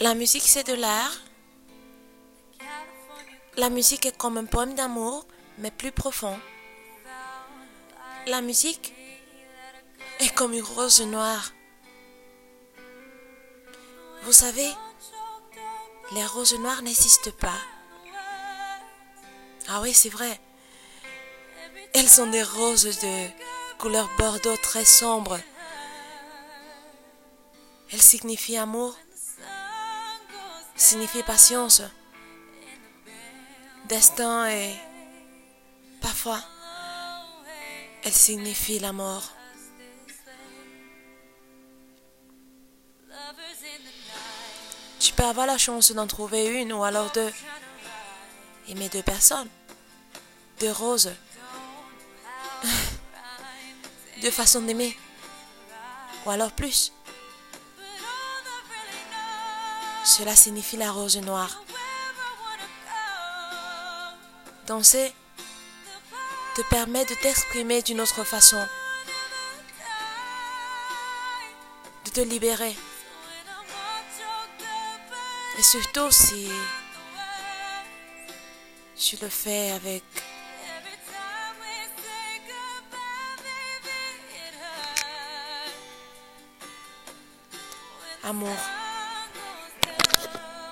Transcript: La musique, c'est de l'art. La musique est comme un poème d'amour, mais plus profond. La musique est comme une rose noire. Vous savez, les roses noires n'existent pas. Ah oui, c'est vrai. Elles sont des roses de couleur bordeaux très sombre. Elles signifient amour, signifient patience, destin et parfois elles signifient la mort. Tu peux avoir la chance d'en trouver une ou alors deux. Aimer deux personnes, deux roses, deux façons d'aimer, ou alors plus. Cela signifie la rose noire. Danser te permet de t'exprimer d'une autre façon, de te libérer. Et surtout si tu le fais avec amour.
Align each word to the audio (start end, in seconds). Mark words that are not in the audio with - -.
La 0.00 0.14
musique, 0.14 0.46
c'est 0.46 0.64
de 0.64 0.74
l'art. 0.74 1.10
La 3.56 3.68
musique 3.68 4.06
est 4.06 4.16
comme 4.16 4.38
un 4.38 4.44
poème 4.44 4.74
d'amour, 4.74 5.26
mais 5.58 5.72
plus 5.72 5.90
profond. 5.90 6.38
La 8.28 8.40
musique 8.40 8.94
est 10.20 10.32
comme 10.36 10.52
une 10.52 10.62
rose 10.62 11.02
noire. 11.02 11.52
Vous 14.22 14.32
savez, 14.32 14.70
les 16.12 16.26
roses 16.26 16.56
noires 16.60 16.82
n'existent 16.82 17.32
pas. 17.32 17.58
Ah 19.68 19.80
oui, 19.80 19.92
c'est 19.92 20.10
vrai. 20.10 20.40
Elles 21.92 22.08
sont 22.08 22.28
des 22.28 22.44
roses 22.44 23.00
de 23.00 23.28
couleur 23.78 24.08
bordeaux 24.16 24.56
très 24.58 24.84
sombre. 24.84 25.40
Elles 27.90 28.02
signifient 28.02 28.58
amour, 28.58 28.96
signifient 30.78 31.24
patience, 31.24 31.82
destin 33.88 34.48
et 34.48 34.74
parfois 36.00 36.40
elles 38.04 38.12
signifient 38.12 38.78
la 38.78 38.92
mort. 38.92 39.34
Tu 45.00 45.12
peux 45.12 45.24
avoir 45.24 45.46
la 45.46 45.58
chance 45.58 45.92
d'en 45.92 46.06
trouver 46.06 46.46
une 46.46 46.72
ou 46.72 46.84
alors 46.84 47.10
deux. 47.12 47.32
Aimer 48.68 48.88
deux 48.88 49.02
personnes, 49.02 49.48
deux 50.60 50.70
roses, 50.70 51.12
deux 54.22 54.30
façons 54.30 54.60
d'aimer, 54.60 54.96
ou 56.26 56.30
alors 56.30 56.52
plus. 56.52 56.92
Cela 60.04 60.34
signifie 60.34 60.76
la 60.76 60.90
rose 60.90 61.16
noire. 61.18 61.62
Danser 64.66 65.14
te 66.54 66.62
permet 66.62 67.04
de 67.04 67.14
t'exprimer 67.14 67.82
d'une 67.82 68.00
autre 68.00 68.24
façon, 68.24 68.62
de 72.04 72.10
te 72.10 72.20
libérer. 72.20 72.76
Et 75.58 75.62
surtout 75.62 76.10
si 76.10 76.48
tu 78.96 79.16
le 79.22 79.28
fais 79.28 79.70
avec 79.72 80.02
amour. 88.28 88.77